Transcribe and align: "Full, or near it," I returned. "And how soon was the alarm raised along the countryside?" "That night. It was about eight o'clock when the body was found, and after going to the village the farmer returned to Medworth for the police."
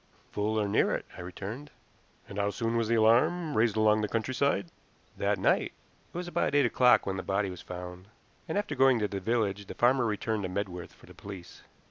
"Full, 0.31 0.59
or 0.59 0.67
near 0.67 0.95
it," 0.95 1.05
I 1.15 1.21
returned. 1.21 1.69
"And 2.27 2.39
how 2.39 2.49
soon 2.49 2.75
was 2.75 2.87
the 2.87 2.95
alarm 2.95 3.55
raised 3.55 3.77
along 3.77 4.01
the 4.01 4.07
countryside?" 4.07 4.71
"That 5.15 5.37
night. 5.37 5.73
It 6.11 6.17
was 6.17 6.27
about 6.27 6.55
eight 6.55 6.65
o'clock 6.65 7.05
when 7.05 7.17
the 7.17 7.21
body 7.21 7.51
was 7.51 7.61
found, 7.61 8.07
and 8.49 8.57
after 8.57 8.73
going 8.73 8.97
to 8.97 9.07
the 9.07 9.19
village 9.19 9.67
the 9.67 9.75
farmer 9.75 10.07
returned 10.07 10.41
to 10.41 10.49
Medworth 10.49 10.91
for 10.93 11.05
the 11.05 11.13
police." 11.13 11.61